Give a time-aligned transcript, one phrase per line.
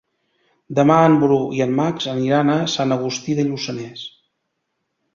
[0.79, 4.07] Demà en Bru i en Max aniran a Sant Agustí de Lluçanès.